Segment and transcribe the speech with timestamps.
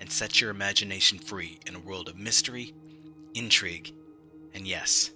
[0.00, 2.74] and set your imagination free in a world of mystery,
[3.34, 3.92] intrigue,
[4.54, 5.10] and yes,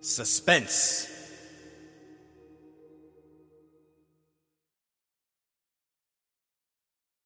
[0.00, 1.10] suspense.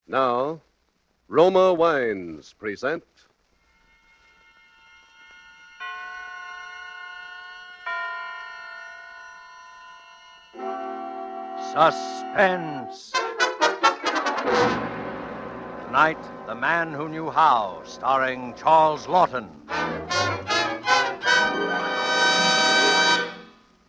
[0.08, 0.60] Now,
[1.28, 3.04] Roma Wines present.
[11.72, 13.12] Suspense.
[15.90, 19.48] Tonight, The Man Who Knew How, starring Charles Laughton.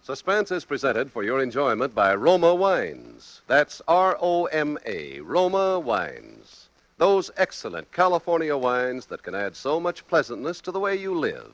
[0.01, 3.43] Suspense is presented for your enjoyment by Roma Wines.
[3.45, 6.69] That's R O M A, Roma Wines.
[6.97, 11.53] Those excellent California wines that can add so much pleasantness to the way you live,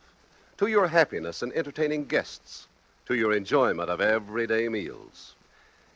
[0.59, 2.70] to your happiness in entertaining guests,
[3.06, 5.36] to your enjoyment of everyday meals.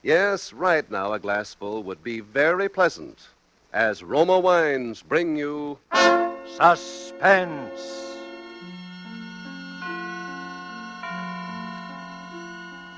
[0.03, 3.29] Yes, right now a glassful would be very pleasant
[3.73, 5.77] as Roma Wines bring you
[6.57, 8.17] Suspense.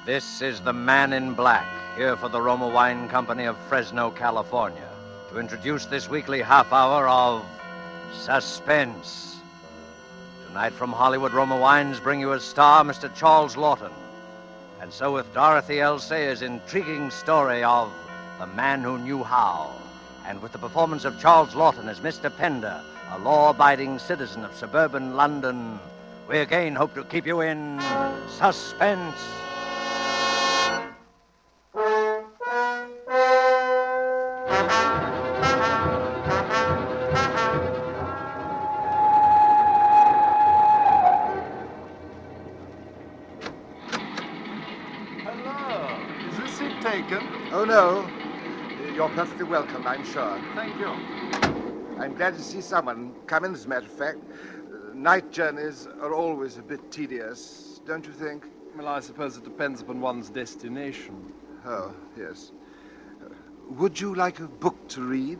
[0.05, 4.89] This is the Man in Black, here for the Roma Wine Company of Fresno, California,
[5.29, 7.45] to introduce this weekly half hour of
[8.11, 9.37] Suspense.
[10.47, 13.13] Tonight from Hollywood, Roma Wines bring you as star Mr.
[13.15, 13.93] Charles Laughton.
[14.81, 15.99] And so with Dorothy L.
[15.99, 17.91] Sayers' intriguing story of
[18.39, 19.71] The Man Who Knew How,
[20.25, 22.35] and with the performance of Charles Laughton as Mr.
[22.35, 25.79] Pender, a law abiding citizen of suburban London,
[26.27, 27.81] we again hope to keep you in
[28.27, 29.17] suspense.
[49.33, 50.39] Perfectly welcome, I'm sure.
[50.53, 50.87] Thank you.
[51.99, 54.19] I'm glad to see someone come in, as a matter of fact.
[54.29, 58.45] Uh, night journeys are always a bit tedious, don't you think?
[58.77, 61.33] Well, I suppose it depends upon one's destination.
[61.65, 62.51] Oh, yes.
[63.23, 63.29] Uh,
[63.69, 65.39] would you like a book to read?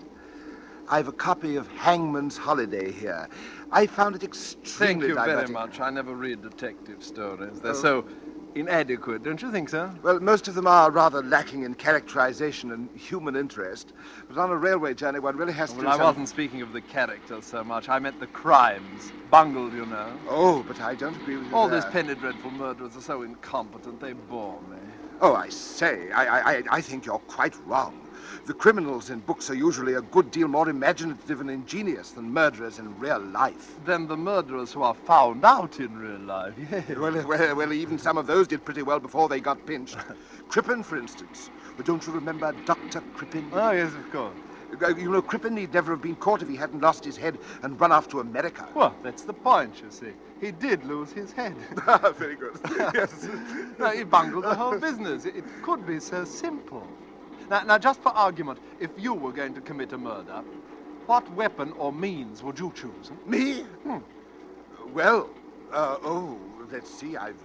[0.89, 3.29] I've a copy of Hangman's Holiday here.
[3.71, 5.79] I found it extremely Thank you very much.
[5.79, 7.61] I never read detective stories.
[7.61, 7.75] They're Oh.
[7.75, 8.05] so
[8.55, 9.93] inadequate, don't you think so?
[10.01, 13.93] Well, most of them are rather lacking in characterization and human interest.
[14.27, 16.81] But on a railway journey, one really has to Well, I wasn't speaking of the
[16.81, 17.89] characters so much.
[17.89, 19.11] I meant the crimes.
[19.29, 20.19] Bungled, you know.
[20.27, 21.79] Oh, but I don't agree with you All there.
[21.79, 24.77] these penny dreadful murderers are so incompetent, they bore me.
[25.21, 26.25] Oh, I say, I,
[26.57, 28.07] I, I- think you're quite wrong.
[28.45, 32.77] The criminals in books are usually a good deal more imaginative and ingenious than murderers
[32.77, 33.75] in real life.
[33.81, 36.89] Than the murderers who are found out in real life, yes.
[36.89, 39.97] Well, well, well, even some of those did pretty well before they got pinched.
[40.49, 41.49] Crippen, for instance.
[41.77, 43.01] But don't you remember Dr.
[43.13, 43.49] Crippen?
[43.53, 44.37] Oh, yes, of course.
[44.81, 47.39] Uh, You know, Crippen need never have been caught if he hadn't lost his head
[47.61, 48.67] and run off to America.
[48.73, 50.13] Well, that's the point, you see.
[50.43, 51.55] He did lose his head.
[52.17, 52.59] Very good.
[52.93, 53.29] yes.
[53.79, 55.23] No, he bungled the whole business.
[55.23, 56.85] It, it could be so simple.
[57.49, 60.43] Now, now, just for argument, if you were going to commit a murder,
[61.05, 63.11] what weapon or means would you choose?
[63.25, 63.65] Me?
[64.93, 65.29] Well,
[65.71, 66.37] uh, oh,
[66.69, 67.15] let's see.
[67.15, 67.39] I've,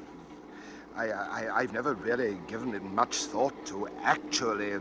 [0.96, 4.72] I, I, I've never really given it much thought to actually.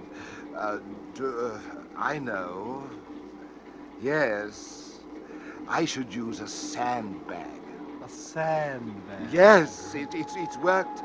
[0.55, 0.79] Uh,
[1.13, 1.59] do, uh,
[1.95, 2.83] I know.
[4.01, 5.01] Yes,
[5.67, 7.66] I should use a sandbag.
[8.07, 9.33] A sandbag.
[9.33, 11.03] Yes, it, it's, it's worked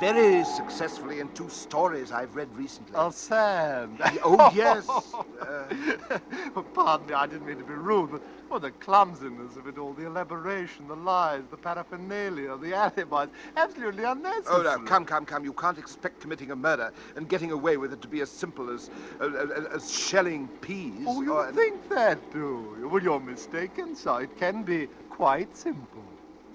[0.00, 2.94] very successfully in two stories I've read recently.
[2.96, 4.18] A sandbag.
[4.24, 4.88] Oh, yes.
[5.40, 9.78] Uh, Pardon me, I didn't mean to be rude, but oh, the clumsiness of it
[9.78, 14.66] all, the elaboration, the lies, the paraphernalia, the alibis, absolutely unnecessary.
[14.66, 15.44] Oh, no, come, come, come.
[15.44, 18.70] You can't expect committing a murder and getting away with it to be as simple
[18.70, 21.04] as, uh, uh, as shelling peas.
[21.06, 22.88] Oh, you or- think that, do you?
[22.88, 24.22] Well, you're mistaken, sir.
[24.22, 26.04] It can be quite simple.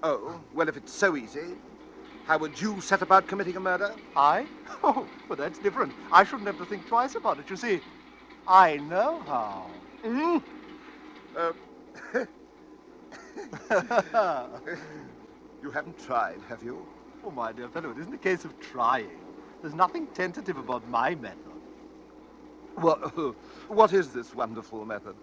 [0.08, 1.56] Oh, well, if it's so easy,
[2.26, 3.96] how would you set about committing a murder?
[4.14, 4.46] I?
[4.84, 5.92] Oh, well, that's different.
[6.12, 7.50] I shouldn't have to think twice about it.
[7.50, 7.80] You see,
[8.46, 9.70] I know how.
[10.04, 10.42] Mm?
[11.36, 11.52] Uh,
[15.62, 16.86] you haven't tried, have you?
[17.24, 19.24] Oh, my dear fellow, it isn't a case of trying.
[19.60, 21.58] There's nothing tentative about my method.
[22.76, 23.34] Well,
[23.68, 25.16] what is this wonderful method?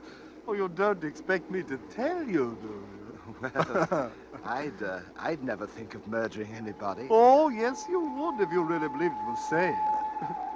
[0.45, 3.02] Oh, you don't expect me to tell you, do you?
[4.45, 7.07] I'd, uh, I'd never think of murdering anybody.
[7.09, 9.79] Oh, yes, you would if you really believed it was safe.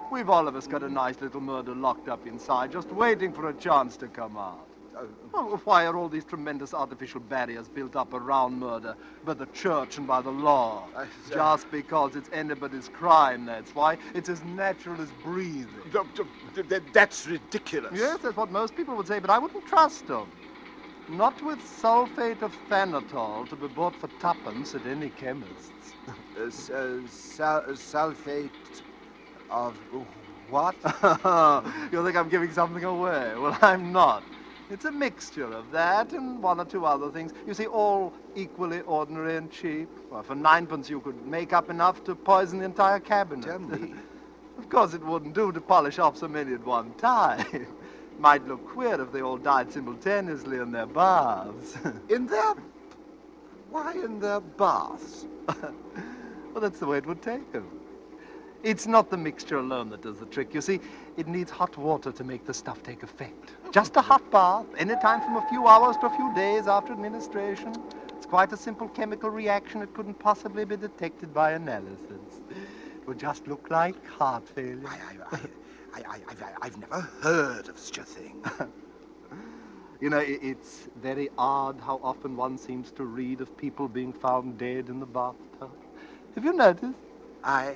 [0.10, 3.50] We've all of us got a nice little murder locked up inside, just waiting for
[3.50, 4.68] a chance to come out.
[4.98, 5.04] Uh,
[5.34, 9.98] Well, why are all these tremendous artificial barriers built up around murder by the church
[9.98, 10.90] and by the law?
[10.96, 13.98] I- Just because it's anybody's crime, that's why.
[14.16, 15.92] It's as natural as breathing.
[15.92, 16.06] th-
[16.56, 18.00] th- th- that's ridiculous.
[18.00, 20.32] Yes, that's what most people would say, but I wouldn't trust them.
[21.08, 25.96] Not with sulfate of thanatol to be bought for tuppence at any chemist's.
[26.38, 26.72] Uh, s-
[27.08, 28.52] sal- uh, sulfate
[29.50, 29.80] of
[30.48, 30.78] what?
[31.94, 33.36] you think I'm giving something away?
[33.38, 34.26] Well, I'm not.
[34.70, 37.34] It's a mixture of that and one or two other things.
[37.48, 39.90] You see, all equally ordinary and cheap.
[40.12, 43.46] Well, for ninepence, you could make up enough to poison the entire cabinet.
[43.48, 43.96] Tell me.
[44.58, 47.68] of course, it wouldn't do to polish off so many at one time.
[48.20, 51.78] Might look queer if they all died simultaneously in their baths.
[52.10, 52.56] In their.
[53.70, 55.26] Why in their baths?
[55.48, 57.68] well, that's the way it would take them.
[58.64, 60.54] It's not the mixture alone that does the trick.
[60.54, 60.80] You see,
[61.16, 63.52] it needs hot water to make the stuff take effect.
[63.72, 66.94] Just a hot bath, any time from a few hours to a few days after
[66.94, 67.76] administration.
[68.16, 69.82] It's quite a simple chemical reaction.
[69.82, 72.42] It couldn't possibly be detected by analysis.
[72.50, 74.88] It would just look like heart failure.
[74.88, 75.40] I, I, I,
[76.06, 78.44] I, I, I've, I've never heard of such a thing.
[80.00, 84.14] You know, i- it's very odd how often one seems to read of people being
[84.14, 85.72] found dead in the bathtub.
[86.36, 86.94] Have you noticed?
[87.44, 87.74] I.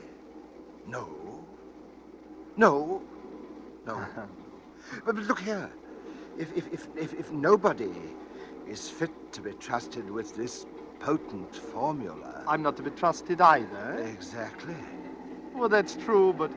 [0.85, 1.43] No.
[2.57, 3.01] No.
[3.87, 4.05] No.
[5.05, 5.71] but, but look here.
[6.37, 7.91] If, if, if, if, if nobody
[8.67, 10.67] is fit to be trusted with this
[10.99, 12.43] potent formula.
[12.47, 13.95] I'm not to be trusted either.
[14.15, 14.75] Exactly.
[15.55, 16.51] Well, that's true, but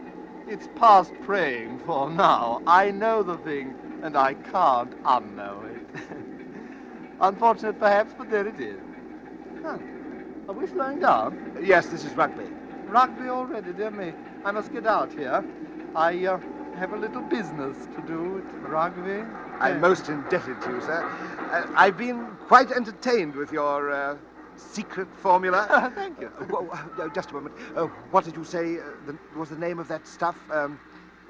[0.49, 2.63] it's past praying for now.
[2.67, 5.87] I know the thing, and I can't unknow it.
[7.21, 8.81] Unfortunate, perhaps, but there it is.
[9.63, 9.79] Huh.
[10.49, 11.59] Are we slowing down?
[11.63, 12.45] Yes, this is rugby.
[12.87, 14.13] Rugby already, dear me.
[14.45, 15.43] I must get out here.
[15.97, 16.39] I uh,
[16.77, 19.25] have a little business to do at rugby.
[19.61, 21.03] I'm most indebted to you, sir.
[21.51, 24.17] Uh, I've been quite entertained with your uh,
[24.57, 25.93] secret formula.
[25.95, 26.31] Thank you.
[26.39, 27.55] Uh, wha- uh, just a moment.
[27.77, 30.37] Uh, what did you say uh, the, was the name of that stuff?
[30.51, 30.79] Um,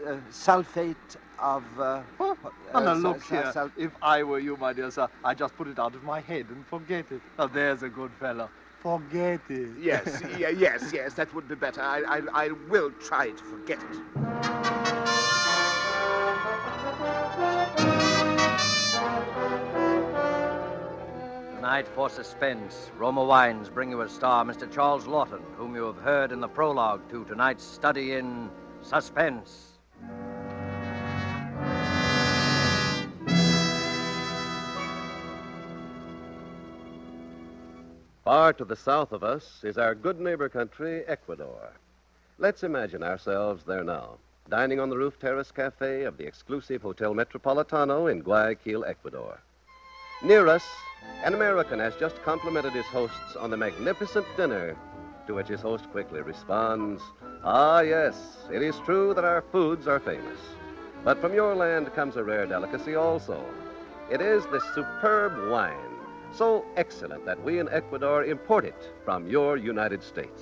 [0.06, 1.65] uh, sulfate of.
[1.79, 2.37] Uh, Oh,
[2.75, 3.53] oh, now uh, look here.
[3.76, 6.47] If I were you, my dear sir, I'd just put it out of my head
[6.50, 7.21] and forget it.
[7.38, 8.50] Now, there's a good fellow.
[8.81, 9.70] Forget it.
[9.81, 11.81] Yes, yeah, yes, yes, that would be better.
[11.81, 14.74] I, I, I will try to forget it.
[21.65, 24.71] Tonight, for suspense, Roma Wines bring you as star Mr.
[24.71, 28.51] Charles Laughton, whom you have heard in the prologue to tonight's study in
[28.83, 29.79] suspense.
[38.25, 41.73] Far to the south of us is our good neighbor country, Ecuador.
[42.39, 44.19] Let's imagine ourselves there now,
[44.51, 49.39] dining on the roof terrace cafe of the exclusive Hotel Metropolitano in Guayaquil, Ecuador.
[50.25, 50.65] Near us,
[51.23, 54.75] an American has just complimented his hosts on the magnificent dinner,
[55.26, 57.03] to which his host quickly responds,
[57.43, 60.38] Ah, yes, it is true that our foods are famous.
[61.05, 63.44] But from your land comes a rare delicacy also.
[64.11, 65.99] It is this superb wine,
[66.32, 70.41] so excellent that we in Ecuador import it from your United States.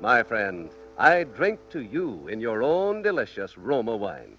[0.00, 4.36] My friend, I drink to you in your own delicious Roma wine.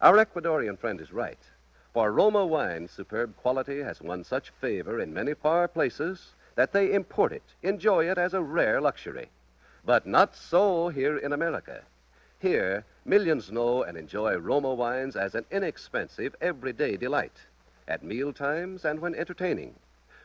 [0.00, 1.49] Our Ecuadorian friend is right,
[1.92, 6.92] for Roma wine's superb quality has won such favor in many far places that they
[6.92, 9.28] import it, enjoy it as a rare luxury.
[9.84, 11.82] But not so here in America.
[12.38, 17.36] Here, millions know and enjoy Roma wines as an inexpensive, everyday delight,
[17.88, 19.74] at meal times and when entertaining.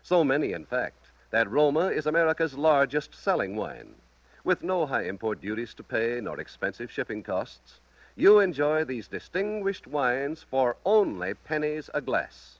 [0.04, 3.96] So many, in fact, that Roma is America's largest selling wine.
[4.44, 7.80] With no high import duties to pay nor expensive shipping costs,
[8.18, 12.60] you enjoy these distinguished wines for only pennies a glass.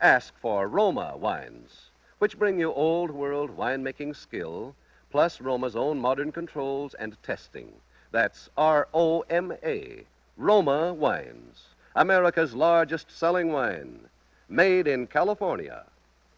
[0.00, 4.74] Ask for Roma wines, which bring you old world winemaking skill,
[5.10, 7.72] plus Roma's own modern controls and testing.
[8.12, 10.04] That's R O M A,
[10.36, 11.66] Roma Wines,
[11.96, 14.00] America's largest selling wine,
[14.48, 15.84] made in California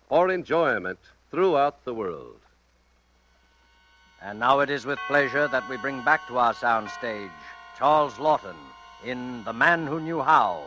[0.08, 0.98] for enjoyment
[1.30, 2.38] throughout the world.
[4.22, 7.30] And now it is with pleasure that we bring back to our soundstage
[7.76, 8.54] Charles Laughton
[9.04, 10.62] in The Man Who Knew How,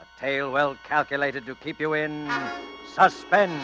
[0.00, 2.30] a tale well calculated to keep you in
[2.94, 3.62] suspense.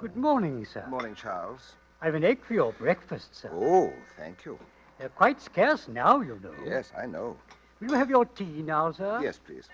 [0.00, 0.80] Good morning, sir.
[0.80, 1.74] Good morning, Charles.
[2.00, 3.50] I've an egg for your breakfast, sir.
[3.54, 4.58] Oh, thank you.
[4.98, 6.52] They're quite scarce now, you know.
[6.66, 7.36] Yes, I know.
[7.78, 9.20] Will you have your tea now, sir?
[9.22, 9.68] Yes, please.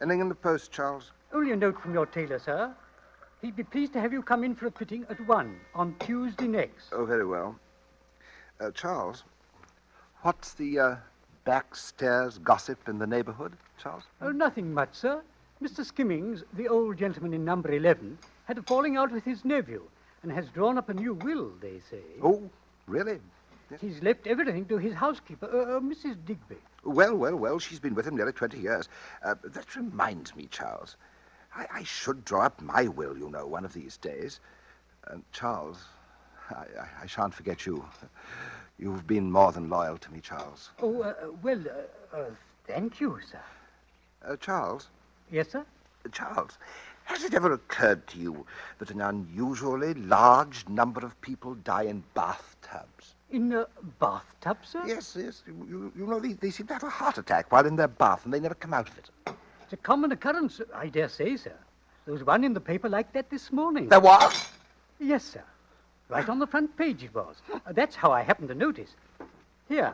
[0.00, 1.12] Anything in the post, Charles?
[1.32, 2.74] Only a note from your tailor, sir.
[3.42, 6.46] He'd be pleased to have you come in for a fitting at one on Tuesday
[6.46, 6.92] next.
[6.92, 7.56] Oh, very well.
[8.60, 9.24] Uh, Charles,
[10.22, 10.96] what's the uh,
[11.44, 14.04] backstairs gossip in the neighborhood, Charles?
[14.22, 15.22] Oh, nothing much, sir.
[15.62, 15.84] Mr.
[15.84, 19.82] Skimmings, the old gentleman in number 11, had a falling out with his nephew
[20.22, 22.02] and has drawn up a new will, they say.
[22.22, 22.42] Oh,
[22.86, 23.18] really?
[23.80, 26.16] He's left everything to his housekeeper, uh, uh, Mrs.
[26.26, 26.56] Digby.
[26.84, 28.88] Well, well, well, she's been with him nearly 20 years.
[29.22, 30.96] Uh, that reminds me, Charles.
[31.54, 34.40] I, I should draw up my will, you know, one of these days.
[35.06, 35.84] And, Charles,
[36.50, 37.84] I, I, I shan't forget you.
[38.78, 40.70] You've been more than loyal to me, Charles.
[40.82, 41.60] Oh, uh, well,
[42.12, 42.24] uh, uh,
[42.66, 43.40] thank you, sir.
[44.26, 44.88] Uh, Charles?
[45.30, 45.64] Yes, sir?
[46.12, 46.58] Charles,
[47.04, 48.46] has it ever occurred to you
[48.78, 53.14] that an unusually large number of people die in bathtubs?
[53.34, 53.66] In a
[53.98, 54.84] bathtub, sir?
[54.86, 55.42] Yes, yes.
[55.44, 57.88] You, you, you know, they, they seem to have a heart attack while in their
[57.88, 59.10] bath and they never come out of it.
[59.64, 61.52] It's a common occurrence, I dare say, sir.
[62.04, 63.88] There was one in the paper like that this morning.
[63.88, 64.50] There was?
[65.00, 65.42] Yes, sir.
[66.08, 67.34] Right on the front page it was.
[67.52, 68.90] Uh, that's how I happened to notice.
[69.68, 69.92] Here,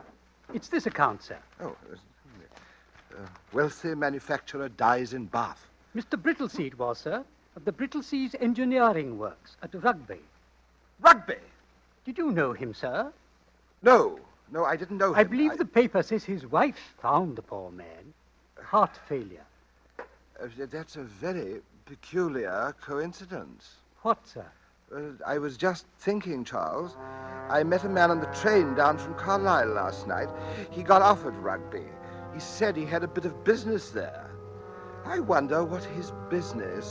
[0.53, 1.37] it's this account, sir.
[1.61, 1.75] Oh,
[3.11, 5.65] uh, wealthy manufacturer dies in bath.
[5.95, 6.15] Mr.
[6.15, 10.19] Brittlesea it was, sir, of the Brittlesea's Engineering Works at Rugby.
[10.99, 11.37] Rugby?
[12.05, 13.11] Did you know him, sir?
[13.83, 14.19] No,
[14.51, 15.29] no, I didn't know I him.
[15.29, 18.13] believe the paper says his wife found the poor man.
[18.61, 19.45] Heart failure.
[19.99, 23.75] Uh, that's a very peculiar coincidence.
[24.01, 24.45] What, sir?
[24.95, 26.95] Uh, I was just thinking, Charles.
[27.49, 30.29] I met a man on the train down from Carlisle last night.
[30.69, 31.85] He got off at Rugby.
[32.33, 34.29] He said he had a bit of business there.
[35.05, 36.85] I wonder what his business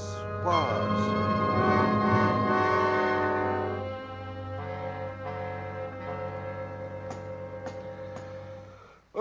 [0.44, 1.49] was.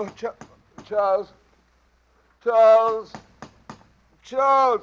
[0.00, 1.34] Oh, Ch- Charles.
[2.42, 3.12] Charles.
[4.22, 4.80] Charles.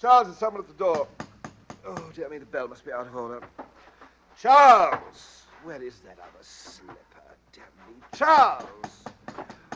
[0.00, 1.06] Charles, there's someone at the door.
[1.86, 3.42] Oh, dear me, the bell must be out of order.
[4.40, 5.42] Charles!
[5.64, 6.96] Where is that other slipper?
[7.52, 8.00] Damn me.
[8.14, 9.04] Charles!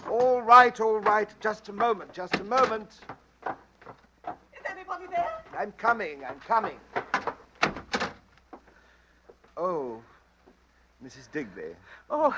[0.09, 1.29] All right, all right.
[1.41, 3.01] Just a moment, just a moment.
[3.47, 5.43] Is anybody there?
[5.59, 6.81] I'm coming, I'm coming.
[9.59, 10.01] Oh,
[11.05, 11.31] Mrs.
[11.31, 11.77] Digby.
[12.09, 12.35] Oh,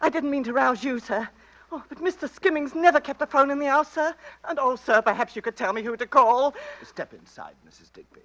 [0.00, 1.28] I didn't mean to rouse you, sir.
[1.70, 2.28] Oh, but Mr.
[2.28, 4.14] Skimmings never kept a phone in the house, sir.
[4.44, 6.54] And oh, sir, perhaps you could tell me who to call.
[6.82, 7.92] Step inside, Mrs.
[7.92, 8.22] Digby.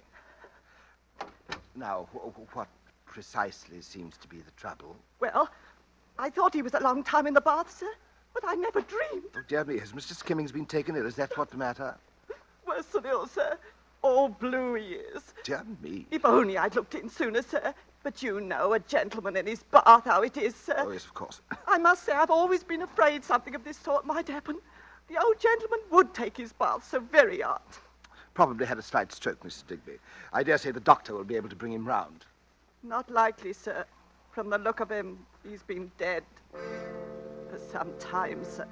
[1.76, 2.68] Now, wh- wh- what
[3.06, 4.96] precisely seems to be the trouble?
[5.20, 5.50] Well,
[6.18, 7.90] I thought he was a long time in the bath, sir,
[8.32, 9.24] but I never dreamed.
[9.36, 10.14] Oh, dear me, has Mr.
[10.14, 11.06] Skimmings been taken ill?
[11.06, 11.94] Is that what the matter?
[12.66, 13.58] Worse than ill, sir.
[14.02, 15.34] All blue he is.
[15.44, 16.06] Dear me.
[16.10, 17.74] If only I'd looked in sooner, sir.
[18.04, 20.74] But you know a gentleman in his bath how it is, sir.
[20.78, 21.40] Oh, yes, of course.
[21.66, 24.58] I must say I've always been afraid something of this sort might happen.
[25.08, 27.62] The old gentleman would take his bath so very odd.
[28.34, 29.66] Probably had a slight stroke, Mrs.
[29.66, 29.98] Digby.
[30.34, 32.26] I dare say the doctor will be able to bring him round.
[32.82, 33.86] Not likely, sir.
[34.32, 35.18] From the look of him,
[35.48, 38.66] he's been dead for some time, sir.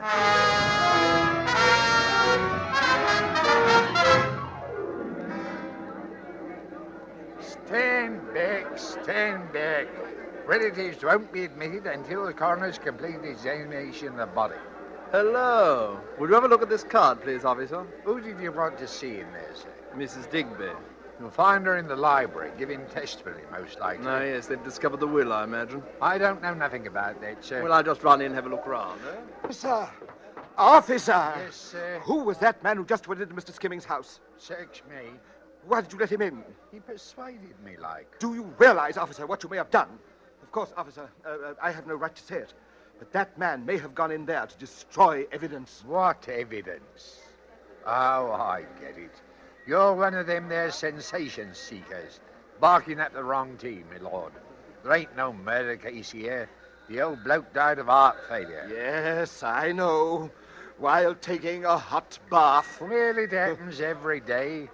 [7.73, 9.87] Stand back, stand back.
[10.47, 14.57] Relatives won't be admitted until the coroner's completed examination of the body.
[15.11, 15.99] Hello.
[16.19, 17.87] Would you have a look at this card, please, officer?
[18.05, 19.71] Who did you want to see in there, sir?
[19.97, 20.31] Mrs.
[20.31, 20.69] Digby.
[21.19, 24.05] You'll find her in the library, giving testimony, most likely.
[24.05, 25.83] No, yes, they've discovered the will, I imagine.
[26.03, 27.63] I don't know nothing about that, sir.
[27.63, 29.45] Well, I'll just run in and have a look round, eh?
[29.45, 29.89] Officer!
[30.59, 31.33] Officer!
[31.39, 32.03] Yes, sir.
[32.05, 33.51] Who was that man who just went into Mr.
[33.51, 34.21] Skimming's house?
[34.37, 35.13] Search me.
[35.67, 36.43] Why did you let him in?
[36.71, 38.19] He persuaded me, like.
[38.19, 39.89] Do you realize, officer, what you may have done?
[40.43, 42.53] Of course, officer, uh, uh, I have no right to say it.
[42.99, 45.83] But that man may have gone in there to destroy evidence.
[45.87, 47.21] What evidence?
[47.87, 49.21] Oh, I get it.
[49.67, 52.21] You're one of them there sensation seekers,
[52.61, 54.33] barking at the wrong team, my lord.
[54.83, 56.49] There ain't no murder case here.
[56.89, 58.69] The old bloke died of heart failure.
[58.71, 60.31] Yes, I know.
[60.79, 62.81] While taking a hot bath.
[62.81, 64.69] Well, it happens every day.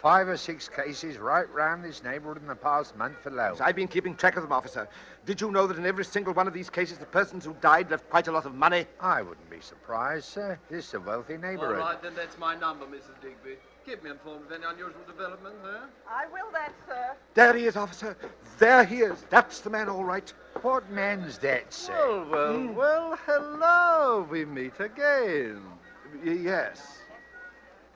[0.00, 3.56] Five or six cases right round this neighborhood in the past month alone.
[3.60, 4.88] I've been keeping track of them, officer.
[5.26, 7.90] Did you know that in every single one of these cases, the persons who died
[7.90, 8.86] left quite a lot of money?
[9.00, 10.56] I wouldn't be surprised, sir.
[10.70, 11.80] This is a wealthy neighborhood.
[11.80, 13.20] All right, then that's my number, Mrs.
[13.20, 13.56] Digby.
[13.84, 15.86] Keep me informed of any unusual developments, eh?
[16.08, 17.16] I will that, sir.
[17.34, 18.16] There he is, officer.
[18.58, 19.24] There he is.
[19.30, 20.32] That's the man, all right.
[20.62, 22.24] What man's that, sir?
[22.30, 24.28] Well, well, well, hello.
[24.30, 25.60] We meet again.
[26.24, 26.98] Y- yes.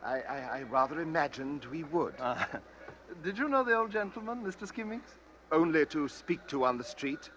[0.05, 2.15] I, I, I rather imagined we would.
[2.21, 2.49] Ah,
[3.23, 4.67] Did you know the old gentleman, Mr.
[4.67, 5.07] Skimmings?
[5.51, 7.31] Only to speak to on the street.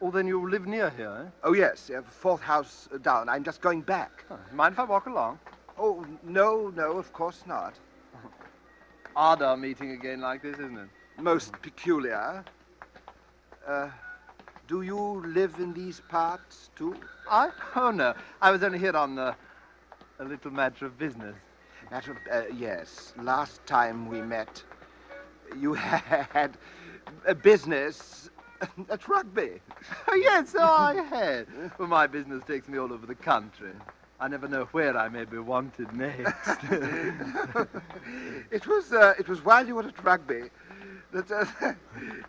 [0.00, 1.30] Oh, then you live near here, eh?
[1.44, 3.28] Oh, yes, uh, fourth house down.
[3.28, 4.24] I'm just going back.
[4.28, 4.36] Huh.
[4.52, 5.38] Mind if I walk along?
[5.78, 7.74] Oh, no, no, of course not.
[9.16, 10.88] Odd our meeting again like this, isn't it?
[11.18, 12.44] Most peculiar.
[13.66, 13.88] Uh,
[14.66, 16.96] do you live in these parts, too?
[17.30, 17.50] I?
[17.76, 18.14] Oh, no.
[18.40, 19.34] I was only here on uh,
[20.18, 21.36] a little matter of business.
[21.92, 23.12] Matter of, uh, yes.
[23.18, 24.62] Last time we met,
[25.60, 26.56] you had
[27.26, 28.30] a business
[28.88, 29.60] at Rugby.
[30.16, 31.46] Yes, I had.
[31.78, 33.72] Well, my business takes me all over the country.
[34.18, 36.62] I never know where I may be wanted next.
[38.50, 40.48] it was uh, it was while you were at Rugby
[41.12, 41.44] that uh,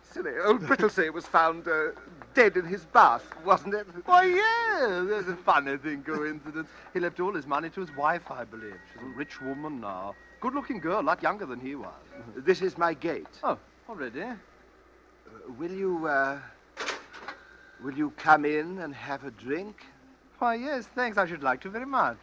[0.02, 1.92] silly old Brittlesea was found uh,
[2.34, 3.86] dead in his bath, wasn't it?
[4.04, 6.68] Why, yeah, there's a funny thing coincidence.
[6.92, 8.78] He left all his money to his wife, I believe.
[8.92, 10.14] She's a rich woman now.
[10.40, 11.94] Good-looking girl, a lot younger than he was.
[12.36, 13.26] This is my gate.
[13.42, 14.22] Oh, already?
[14.22, 14.34] Uh,
[15.58, 16.38] will you uh,
[17.82, 19.84] will you come in and have a drink?
[20.38, 21.16] Why, yes, thanks.
[21.16, 22.18] I should like to very much.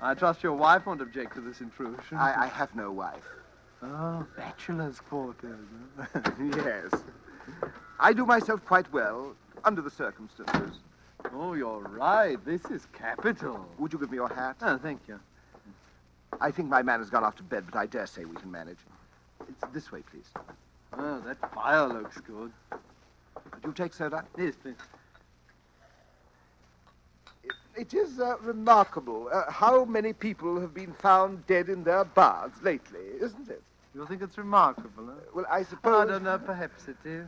[0.00, 2.18] I trust your wife won't object to this intrusion.
[2.18, 3.26] I, I have no wife.
[3.82, 5.66] Oh, bachelor's quarters.
[6.56, 6.92] yes.
[8.00, 9.34] I do myself quite well
[9.64, 10.78] under the circumstances.
[11.32, 12.42] Oh, you're right.
[12.44, 13.66] This is capital.
[13.78, 14.56] Would you give me your hat?
[14.60, 15.18] Oh, thank you.
[16.40, 18.50] I think my man has gone off to bed, but I dare say we can
[18.50, 18.78] manage.
[19.48, 20.28] It's this way, please.
[20.98, 22.52] Oh, that fire looks good.
[22.72, 24.24] Would you take soda?
[24.36, 24.76] Yes, please.
[27.76, 32.62] It is uh, remarkable uh, how many people have been found dead in their baths
[32.62, 33.62] lately, isn't it?
[33.94, 35.12] You think it's remarkable, huh?
[35.34, 36.08] Well, I suppose.
[36.08, 36.38] I don't know.
[36.38, 37.26] Perhaps it is.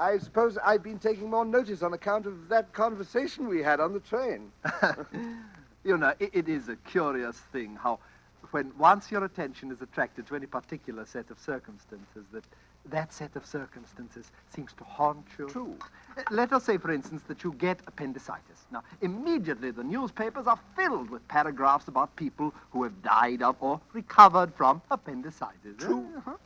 [0.00, 3.92] I suppose I've been taking more notice on account of that conversation we had on
[3.92, 4.50] the train.
[5.84, 7.98] you know, it, it is a curious thing how,
[8.50, 12.44] when once your attention is attracted to any particular set of circumstances, that
[12.86, 15.46] that set of circumstances seems to haunt you.
[15.48, 15.76] True.
[16.16, 18.64] Uh, Let us say, for instance, that you get appendicitis.
[18.72, 23.82] Now, immediately the newspapers are filled with paragraphs about people who have died of or
[23.92, 25.76] recovered from appendicitis.
[25.76, 26.06] True.
[26.16, 26.36] Uh-huh.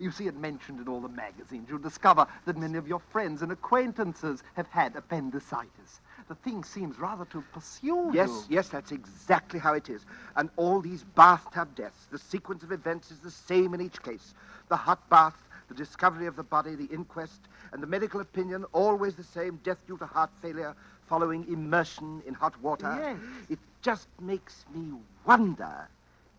[0.00, 1.68] You see it mentioned in all the magazines.
[1.68, 6.00] You'll discover that many of your friends and acquaintances have had appendicitis.
[6.28, 8.56] The thing seems rather to pursue Yes, you.
[8.56, 10.04] yes, that's exactly how it is.
[10.36, 14.34] And all these bathtub deaths, the sequence of events is the same in each case.
[14.68, 15.36] The hot bath,
[15.68, 17.40] the discovery of the body, the inquest,
[17.72, 20.74] and the medical opinion, always the same death due to heart failure
[21.06, 22.94] following immersion in hot water.
[22.98, 23.18] Yes.
[23.50, 24.92] It just makes me
[25.26, 25.88] wonder,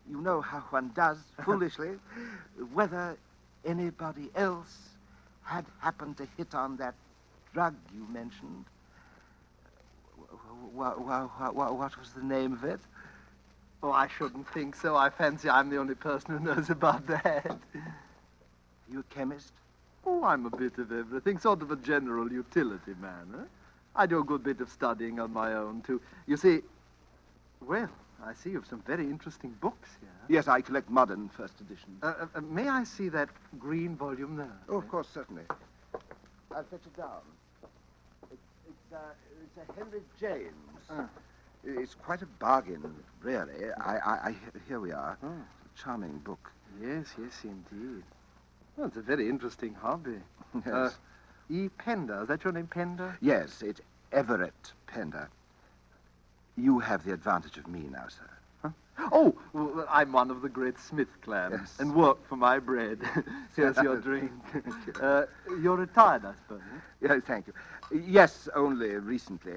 [0.10, 2.00] you know how one does, foolishly,
[2.74, 3.18] whether
[3.66, 4.78] anybody else
[5.44, 6.96] had happened to hit on that
[7.54, 8.66] drug you mentioned.
[10.74, 12.80] What, what was the name of it?
[13.84, 14.96] Oh, I shouldn't think so.
[14.96, 17.58] I fancy I'm the only person who knows about that.
[18.92, 19.52] You a chemist?
[20.06, 23.28] Oh, I'm a bit of everything, sort of a general utility man.
[23.36, 23.44] Huh?
[23.96, 26.02] I do a good bit of studying on my own, too.
[26.28, 26.62] You see,
[27.62, 27.90] well,
[28.26, 30.10] I see you've some very interesting books here.
[30.28, 32.02] Yes, I collect modern first editions.
[32.02, 34.58] Uh, uh, uh, may I see that green volume there?
[34.70, 35.44] oh, of course, certainly.
[36.52, 37.22] I'll fetch it down.
[38.32, 38.98] It's, it's, uh,
[39.44, 40.52] it's a Henry James.
[40.90, 41.08] Ah.
[41.64, 43.72] It's quite a bargain, really.
[43.80, 44.36] I, I, I
[44.68, 45.18] here we are.
[45.24, 45.28] Oh.
[45.66, 46.52] It's a charming book.
[46.82, 48.04] Yes, yes, indeed.
[48.78, 50.20] Well, it's a very interesting hobby.
[50.66, 50.68] Yes.
[50.68, 50.90] Uh,
[51.50, 51.70] E.
[51.78, 53.18] Pender, is that your name, Pender?
[53.22, 55.30] yes, it's Everett Pender.
[56.58, 58.72] You have the advantage of me now, sir.
[59.12, 61.76] Oh, well, I'm one of the great Smith clan Yes.
[61.80, 63.00] and work for my bread.
[63.56, 64.32] Here's your drink.
[65.02, 65.26] Uh,
[65.62, 66.62] you're retired, I suppose.
[67.02, 67.54] Yeah, thank you.
[68.08, 69.56] Yes, only recently.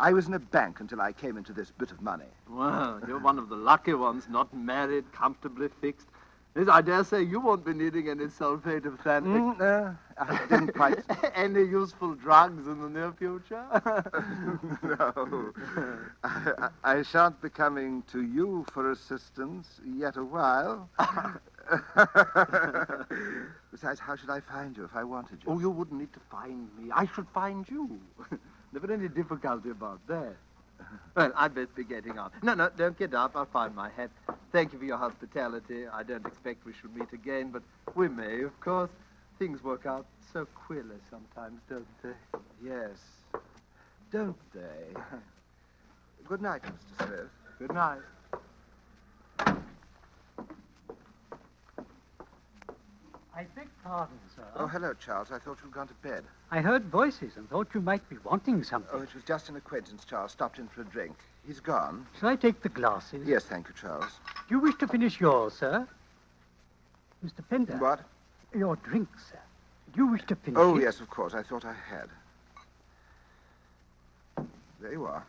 [0.00, 2.26] I was in a bank until I came into this bit of money.
[2.50, 6.08] Well, you're one of the lucky ones, not married, comfortably fixed.
[6.56, 9.56] I dare say you won't be needing any sulfate of xanthic.
[9.56, 10.98] Mm, uh, I didn't quite.
[11.34, 13.62] any useful drugs in the near future?
[14.82, 15.52] no.
[16.24, 20.88] I, I, I shan't be coming to you for assistance yet a while.
[23.70, 25.52] Besides, how should I find you if I wanted you?
[25.52, 26.90] oh, you wouldn't need to find me.
[26.94, 28.00] I should find you.
[28.72, 30.36] Never any difficulty about that.
[31.14, 32.30] Well, I'd best be getting on.
[32.42, 33.32] No, no, don't get up.
[33.36, 34.10] I'll find my hat.
[34.52, 35.86] Thank you for your hospitality.
[35.86, 37.62] I don't expect we shall meet again, but
[37.94, 38.90] we may, of course.
[39.38, 42.10] Things work out so queerly sometimes, don't they?
[42.62, 42.98] Yes.
[44.10, 45.00] Don't they?
[46.28, 47.06] Good night, Mr.
[47.06, 47.30] Smith.
[47.58, 48.00] Good night.
[53.36, 54.42] I beg pardon, sir.
[54.56, 55.30] Oh, hello, Charles.
[55.30, 56.24] I thought you'd gone to bed.
[56.50, 58.90] I heard voices and thought you might be wanting something.
[58.94, 60.32] Oh, it was just an acquaintance, Charles.
[60.32, 61.14] Stopped in for a drink.
[61.46, 62.06] He's gone.
[62.18, 63.28] Shall I take the glasses?
[63.28, 64.10] Yes, thank you, Charles.
[64.48, 65.86] Do you wish to finish yours, sir?
[67.24, 67.46] Mr.
[67.50, 67.76] Pender.
[67.76, 68.00] What?
[68.54, 69.38] Your drink, sir.
[69.92, 70.82] Do you wish to finish Oh, it?
[70.82, 71.34] yes, of course.
[71.34, 72.08] I thought I had.
[74.80, 75.24] There you are.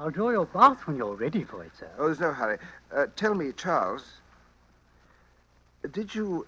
[0.00, 1.88] I'll draw your bath when you're ready for it, sir.
[1.98, 2.58] Oh, there's no hurry.
[2.92, 4.04] Uh, tell me, Charles,
[5.92, 6.46] did you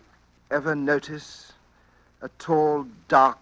[0.51, 1.53] ever notice
[2.23, 3.39] a tall, dark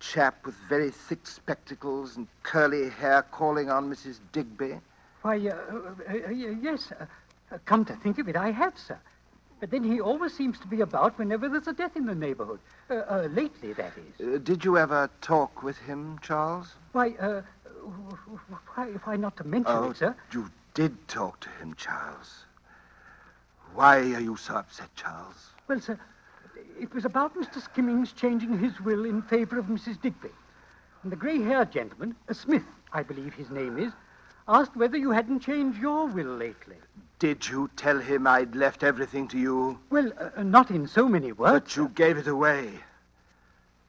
[0.00, 4.18] chap with very thick spectacles and curly hair calling on Mrs.
[4.32, 4.78] Digby?
[5.22, 6.92] Why, uh, uh, uh, yes.
[6.92, 7.06] Uh,
[7.50, 8.98] uh, come to think of it, I have, sir.
[9.60, 12.60] But then he always seems to be about whenever there's a death in the neighborhood.
[12.90, 14.34] Uh, uh, lately, that is.
[14.34, 16.74] Uh, did you ever talk with him, Charles?
[16.92, 17.42] Why, uh,
[18.74, 20.14] why, why not to mention oh, it, sir?
[20.32, 22.44] you did talk to him, Charles.
[23.74, 25.50] Why are you so upset, Charles?
[25.66, 25.98] Well, sir,
[26.80, 27.62] it was about Mr.
[27.62, 30.00] Skimmings changing his will in favor of Mrs.
[30.00, 30.30] Digby.
[31.02, 33.92] And the grey-haired gentleman, a Smith, I believe his name is,
[34.48, 36.76] asked whether you hadn't changed your will lately.
[37.18, 39.78] Did you tell him I'd left everything to you?
[39.90, 41.52] Well, uh, not in so many words.
[41.52, 42.70] But you gave it away.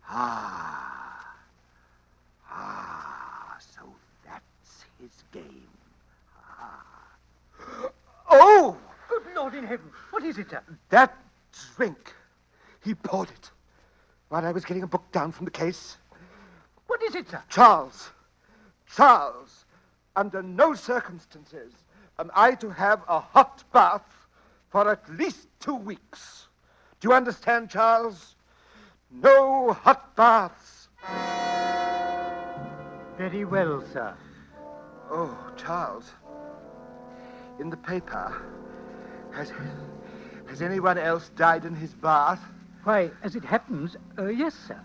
[0.08, 1.36] Ah.
[2.50, 3.82] Ah, so
[4.26, 5.68] that's his game.
[6.38, 6.84] Ah.
[8.30, 8.78] Oh!
[9.08, 9.90] Good Lord in heaven.
[10.12, 10.62] What is it, sir?
[10.90, 11.16] That
[11.76, 12.14] drink.
[12.86, 13.50] He poured it
[14.30, 15.98] while I was getting a book down from the case.
[16.86, 17.42] What is it, sir?
[17.50, 18.12] Charles.
[18.86, 19.66] Charles,
[20.16, 21.74] under no circumstances
[22.20, 24.28] am I to have a hot bath
[24.70, 26.48] for at least two weeks.
[27.00, 28.36] Do you understand, Charles?
[29.10, 30.90] No hot baths.
[33.18, 34.16] Very well, sir.
[35.10, 36.12] Oh, Charles.
[37.60, 38.44] In the paper,
[39.34, 39.52] has,
[40.48, 42.42] has anyone else died in his bath?
[42.86, 44.80] Why, as it happens, uh, yes, sir.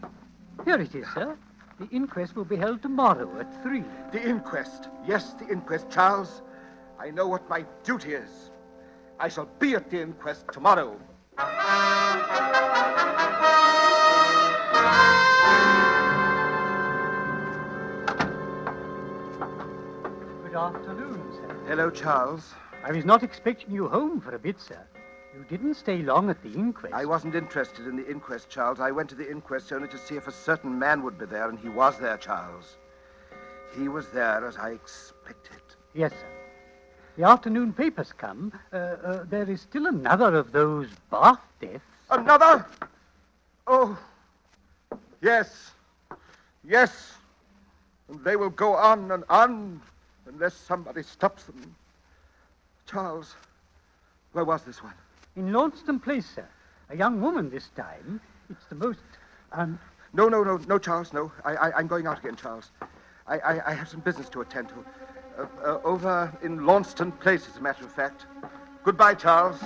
[0.65, 1.37] Here it is, sir.
[1.79, 3.85] The inquest will be held tomorrow at three.
[4.11, 4.89] The inquest.
[5.07, 6.41] Yes, the inquest, Charles.
[6.99, 8.51] I know what my duty is.
[9.19, 10.99] I shall be at the inquest tomorrow.
[20.43, 21.57] Good afternoon, sir.
[21.69, 22.55] Hello, Charles.
[22.83, 24.87] I was not expecting you home for a bit, sir.
[25.35, 26.93] You didn't stay long at the inquest.
[26.93, 28.81] I wasn't interested in the inquest, Charles.
[28.81, 31.49] I went to the inquest only to see if a certain man would be there,
[31.49, 32.77] and he was there, Charles.
[33.77, 35.63] He was there as I expected.
[35.95, 36.27] Yes, sir.
[37.17, 38.53] The afternoon papers come.
[38.73, 41.85] Uh, uh, there is still another of those bath deaths.
[42.11, 42.67] Another?
[43.69, 43.97] Oh,
[45.23, 45.71] yes.
[46.65, 47.13] Yes.
[48.09, 49.81] And they will go on and on
[50.27, 51.77] unless somebody stops them.
[52.87, 53.37] Charles,
[54.33, 54.95] where was this one?
[55.37, 56.49] In Launceston Place, sir.
[56.91, 58.21] A young woman this time.
[58.51, 58.99] It's the most
[59.53, 59.79] un-
[60.13, 61.31] No, no, no, no, Charles, no.
[61.45, 62.71] I, I, I'm going out again, Charles.
[63.27, 64.85] I, I, I have some business to attend to.
[65.39, 68.27] Uh, uh, over in Launceston Place, as a matter of fact.
[68.83, 69.57] Goodbye, Charles.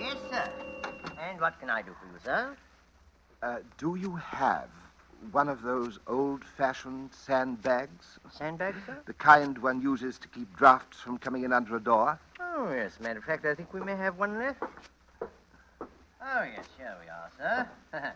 [0.00, 0.48] Yes, sir.
[1.20, 2.56] And what can I do for you, sir?
[3.42, 4.68] Uh, do you have
[5.30, 8.18] one of those old-fashioned sandbags?
[8.30, 8.98] Sandbags, sir?
[9.06, 12.18] The kind one uses to keep drafts from coming in under a door?
[12.40, 12.98] Oh, yes.
[13.00, 14.62] Matter of fact, I think we may have one left.
[15.20, 17.68] Oh, yes, here we are, sir.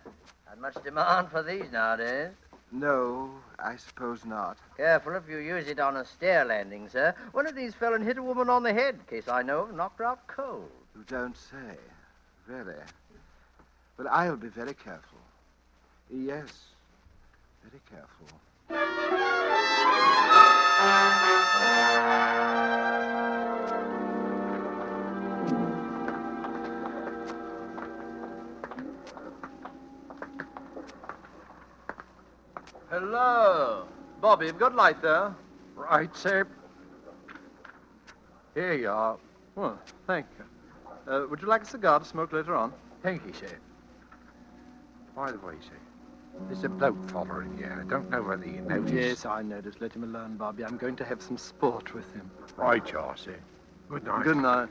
[0.46, 2.30] Not much demand for these nowadays.
[2.72, 4.58] No, I suppose not.
[4.76, 7.14] Careful if you use it on a stair landing, sir.
[7.32, 9.74] One of these fell and hit a woman on the head, case I know of,
[9.74, 10.68] knocked her out cold.
[10.96, 11.76] You don't say.
[12.46, 12.74] Really?
[13.96, 15.18] Well, I'll be very careful.
[16.10, 16.66] Yes,
[17.70, 18.26] very careful.
[32.90, 33.86] Hello.
[34.20, 35.34] Bobby, you've got light there.
[35.74, 36.46] Right, sir.
[38.54, 39.18] Here you are.
[39.54, 41.12] Well, thank you.
[41.12, 42.72] Uh, would you like a cigar to smoke later on?
[43.02, 43.58] Thank you, sir.
[45.14, 45.76] By the way, sir,
[46.46, 47.66] there's a bloke following you.
[47.66, 48.94] I don't know whether you noticed.
[48.94, 49.80] Yes, I noticed.
[49.80, 50.64] Let him alone, Bobby.
[50.64, 52.30] I'm going to have some sport with him.
[52.56, 52.84] Right,
[53.26, 53.34] you.
[53.88, 54.24] Good night.
[54.24, 54.68] Good night.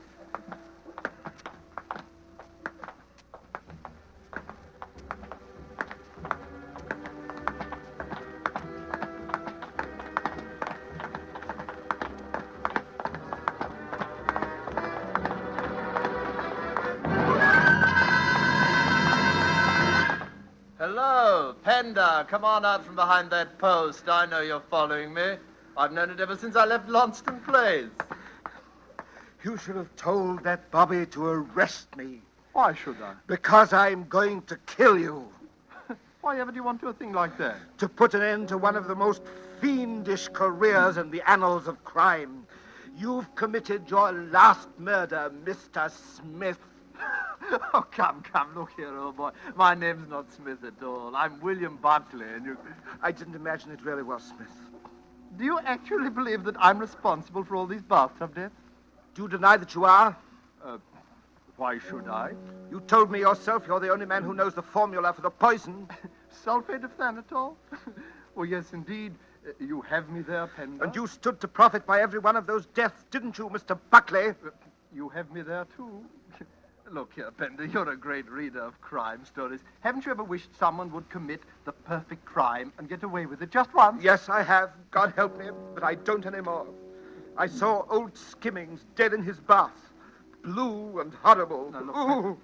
[21.54, 22.26] Pender.
[22.28, 24.08] Come on out from behind that post.
[24.08, 25.36] I know you're following me.
[25.76, 27.90] I've known it ever since I left Launceston Place.
[29.44, 32.20] You should have told that Bobby to arrest me
[32.52, 33.12] Why should I?
[33.26, 35.28] because I'm going to kill you.
[36.20, 37.56] Why ever do you want to do a thing like that?
[37.78, 39.22] To put an end to one of the most
[39.60, 42.46] fiendish careers in the annals of crime.
[42.98, 45.90] You've committed your last murder, Mr.
[45.90, 46.58] Smith.
[47.74, 49.30] oh, come, come, look here, old boy.
[49.54, 51.14] My name's not Smith at all.
[51.14, 52.58] I'm William Buckley, and you...
[53.02, 54.48] I didn't imagine it really was Smith.
[55.36, 58.54] Do you actually believe that I'm responsible for all these bathtub deaths?
[59.14, 60.16] Do you deny that you are?
[60.64, 60.78] Uh,
[61.56, 62.32] why should I?
[62.70, 65.88] You told me yourself you're the only man who knows the formula for the poison.
[66.44, 67.54] Sulfate of thanatol?
[68.34, 69.14] well, yes, indeed.
[69.46, 70.84] Uh, you have me there, Pender.
[70.84, 73.78] And you stood to profit by every one of those deaths, didn't you, Mr.
[73.90, 74.28] Buckley?
[74.28, 74.50] Uh,
[74.94, 76.04] you have me there, too.
[76.92, 79.60] Look here, Pender, you're a great reader of crime stories.
[79.80, 83.50] Haven't you ever wished someone would commit the perfect crime and get away with it
[83.50, 84.02] just once?
[84.04, 84.70] Yes, I have.
[84.92, 86.66] God help me, but I don't anymore.
[87.36, 89.92] I saw old Skimmings dead in his bath,
[90.44, 91.72] blue and horrible.
[91.72, 92.38] Now, look, Ooh,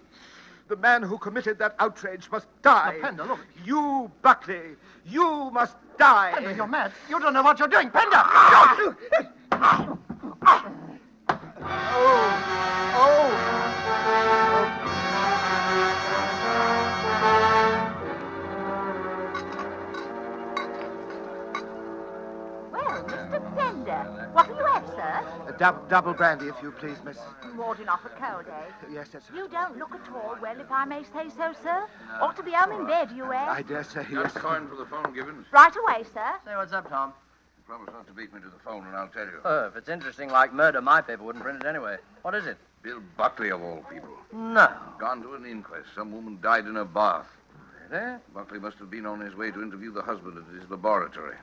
[0.66, 2.96] the man who committed that outrage must die.
[3.00, 3.40] Now, Pender, look.
[3.64, 4.76] You, Buckley,
[5.06, 6.32] you must die.
[6.34, 6.92] Pender, you're mad.
[7.08, 8.10] You don't know what you're doing, Pender!
[8.16, 8.94] Ah!
[9.54, 9.96] Ah!
[10.42, 10.72] Ah!
[11.28, 12.81] Oh, oh.
[25.62, 27.18] Dub- double brandy, if you please, miss.
[27.56, 28.90] Warding off a cold, eh?
[28.90, 29.22] Yes, yes.
[29.32, 31.86] You don't look at all well, if I may say so, sir.
[32.20, 33.46] Ought to be home in bed, you, eh?
[33.48, 34.24] I dare say, yes.
[34.24, 35.46] Just coin for the phone, Gibbons.
[35.52, 36.32] Right away, sir.
[36.44, 37.12] Say what's up, Tom.
[37.64, 39.38] Promise not to beat me to the phone, and I'll tell you.
[39.44, 41.96] Oh, if it's interesting like murder, my paper wouldn't print it anyway.
[42.22, 42.56] What is it?
[42.82, 44.16] Bill Buckley, of all people.
[44.32, 44.68] No.
[44.98, 45.86] Gone to an inquest.
[45.94, 47.28] Some woman died in a bath.
[47.88, 48.16] Really?
[48.34, 51.36] Buckley must have been on his way to interview the husband at his laboratory.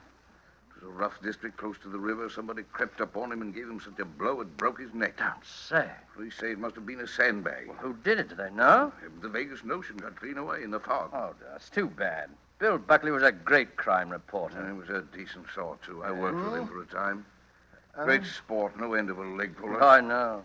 [0.80, 2.30] It was a rough district close to the river.
[2.30, 5.18] Somebody crept up on him and gave him such a blow it broke his neck.
[5.18, 5.90] Don't say.
[6.14, 7.70] Police say it must have been a sandbag.
[7.78, 8.28] Who did it?
[8.30, 8.92] Do they know?
[9.20, 11.10] The vaguest notion got clean away in the fog.
[11.12, 12.30] Oh, that's too bad.
[12.58, 14.66] Bill Buckley was a great crime reporter.
[14.66, 16.02] He was a decent sort, too.
[16.02, 17.24] I worked with him for a time.
[17.96, 19.82] Um, Great sport, no end of a leg puller.
[19.82, 20.44] I know.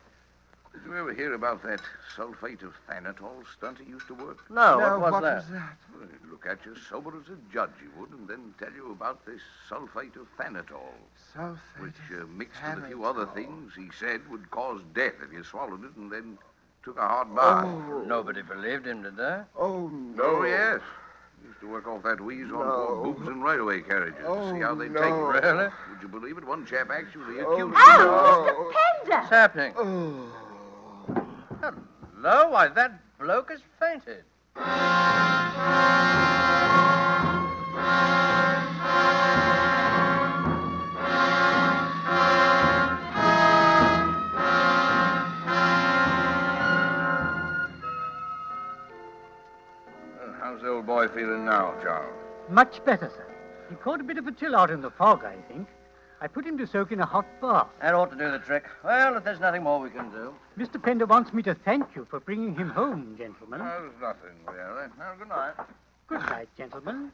[0.83, 1.81] Did you ever hear about that
[2.15, 4.49] sulfate of thanatol stunt he used to work?
[4.49, 5.35] No, No, what was what that?
[5.37, 5.77] was that?
[5.97, 8.91] Well, he'd look at you sober as a judge, he would, and then tell you
[8.91, 10.93] about this sulfate of thanatol,
[11.35, 15.31] Sulfate which, uh, mixed with a few other things, he said would cause death if
[15.33, 16.37] you swallowed it and then
[16.83, 17.65] took a hard bath.
[17.65, 18.03] Oh.
[18.05, 19.41] Nobody believed him, did they?
[19.57, 20.23] Oh, no.
[20.23, 20.81] Oh, yes.
[21.47, 22.85] Used to work off that wheeze on No.
[23.01, 25.01] poor boobs and right-away carriages to Oh, see how they'd no.
[25.01, 25.45] take it.
[25.47, 25.69] Really?
[25.89, 26.45] Would you believe it?
[26.45, 28.73] One chap actually Oh, accused Oh, Mr.
[29.05, 29.17] Pender!
[29.21, 29.73] What's happening?
[29.77, 30.27] Oh.
[32.27, 32.49] Hello?
[32.49, 34.23] Why, that bloke has fainted.
[50.39, 52.11] How's the old boy feeling now, Charles?
[52.49, 53.27] Much better, sir.
[53.69, 55.67] He caught a bit of a chill out in the fog, I think.
[56.25, 57.67] I put him to soak in a hot bath.
[57.79, 58.65] That ought to do the trick.
[58.83, 60.33] Well, if there's nothing more we can do.
[60.57, 60.81] Mr.
[60.81, 63.61] Pender wants me to thank you for bringing him home, gentlemen.
[63.61, 64.87] Oh, there's nothing, really.
[64.97, 65.53] Now, good night.
[66.07, 67.11] Good night, gentlemen.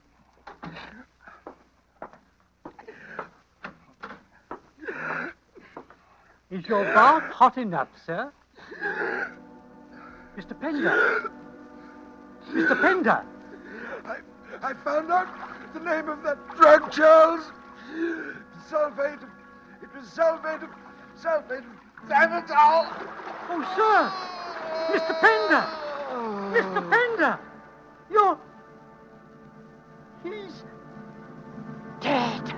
[6.49, 8.31] Is your bath hot enough, sir?
[10.37, 10.57] Mr.
[10.57, 11.29] Pender.
[12.49, 12.81] Mr.
[12.81, 13.25] Pender.
[14.05, 14.15] I,
[14.63, 15.27] I found out
[15.73, 17.51] the name of that drug, Charles.
[17.91, 18.99] Of-
[19.81, 20.69] It was sulfate of
[21.21, 22.87] sulfate of thanatol.
[23.49, 24.11] Oh, sir.
[24.93, 25.13] Mr.
[25.19, 25.63] Pender.
[26.55, 26.77] Mr.
[26.77, 26.89] Oh.
[26.89, 27.39] Pender.
[28.09, 28.37] You're.
[30.23, 30.63] He's
[31.99, 32.53] dead.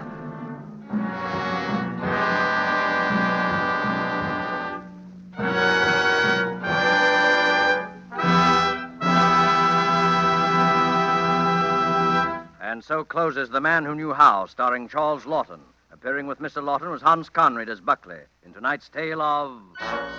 [12.85, 15.61] So closes The Man Who Knew How, starring Charles Laughton.
[15.93, 16.61] Appearing with Mr.
[16.61, 19.61] Laughton was Hans Conried as Buckley in tonight's tale of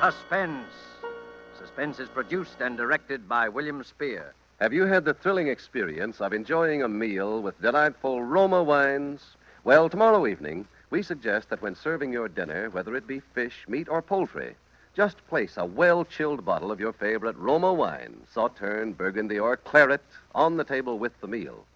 [0.00, 0.72] Suspense.
[1.58, 4.32] Suspense is produced and directed by William Spier.
[4.60, 9.36] Have you had the thrilling experience of enjoying a meal with delightful Roma wines?
[9.64, 13.90] Well, tomorrow evening, we suggest that when serving your dinner, whether it be fish, meat,
[13.90, 14.56] or poultry,
[14.94, 20.00] just place a well chilled bottle of your favorite Roma wine, Sauterne, Burgundy, or Claret,
[20.34, 21.66] on the table with the meal.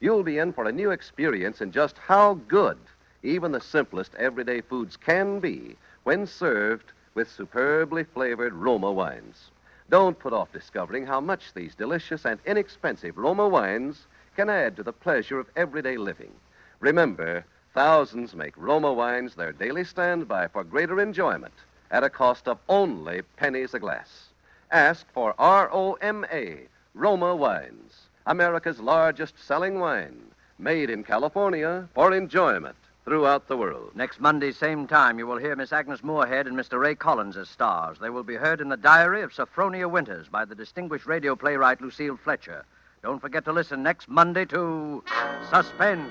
[0.00, 2.78] You'll be in for a new experience in just how good
[3.22, 9.50] even the simplest everyday foods can be when served with superbly flavored Roma wines.
[9.88, 14.06] Don't put off discovering how much these delicious and inexpensive Roma wines
[14.36, 16.32] can add to the pleasure of everyday living.
[16.80, 21.54] Remember, thousands make Roma wines their daily standby for greater enjoyment
[21.90, 24.28] at a cost of only pennies a glass.
[24.70, 28.05] Ask for R O M A, Roma wines.
[28.26, 30.20] America's largest selling wine,
[30.58, 33.92] made in California for enjoyment throughout the world.
[33.94, 36.80] Next Monday, same time, you will hear Miss Agnes Moorehead and Mr.
[36.80, 37.98] Ray Collins as stars.
[38.00, 41.80] They will be heard in the Diary of Sophronia Winters by the distinguished radio playwright
[41.80, 42.64] Lucille Fletcher.
[43.00, 45.04] Don't forget to listen next Monday to
[45.48, 46.10] Suspense.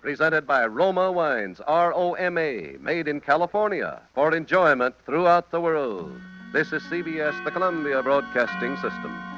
[0.00, 5.60] Presented by Roma Wines, R O M A, made in California for enjoyment throughout the
[5.60, 6.12] world.
[6.52, 9.37] This is CBS, the Columbia Broadcasting System.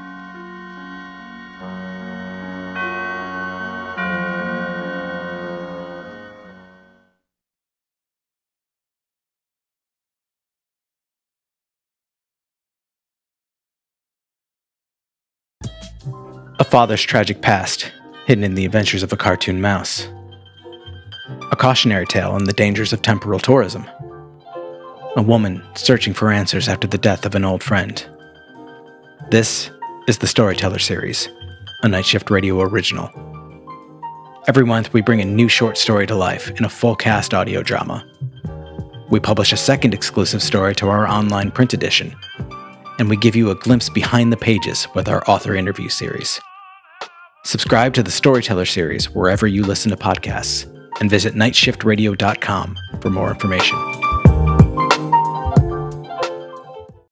[16.59, 17.93] A father's tragic past,
[18.27, 20.09] hidden in the adventures of a cartoon mouse.
[21.51, 23.87] A cautionary tale on the dangers of temporal tourism.
[25.17, 28.07] A woman searching for answers after the death of an old friend.
[29.31, 29.71] This
[30.07, 31.29] is the Storyteller Series,
[31.83, 33.11] a Night Shift Radio original.
[34.47, 37.63] Every month, we bring a new short story to life in a full cast audio
[37.63, 38.07] drama.
[39.11, 42.15] We publish a second exclusive story to our online print edition,
[42.99, 46.41] and we give you a glimpse behind the pages with our author interview series.
[47.45, 50.67] Subscribe to the Storyteller series wherever you listen to podcasts
[51.01, 54.00] and visit nightshiftradio.com for more information.